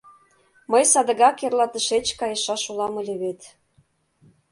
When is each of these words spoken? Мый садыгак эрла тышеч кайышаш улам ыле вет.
Мый 0.71 0.83
садыгак 0.91 1.37
эрла 1.45 1.67
тышеч 1.71 2.07
кайышаш 2.19 2.61
улам 2.71 2.93
ыле 3.01 3.15
вет. 3.21 3.41